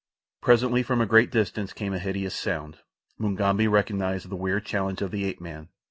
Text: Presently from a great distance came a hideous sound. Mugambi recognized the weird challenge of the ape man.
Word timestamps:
Presently 0.41 0.81
from 0.81 0.99
a 0.99 1.05
great 1.05 1.29
distance 1.29 1.73
came 1.73 1.93
a 1.93 1.99
hideous 1.99 2.33
sound. 2.33 2.79
Mugambi 3.19 3.67
recognized 3.67 4.29
the 4.31 4.35
weird 4.35 4.65
challenge 4.65 5.03
of 5.03 5.11
the 5.11 5.25
ape 5.25 5.39
man. 5.39 5.69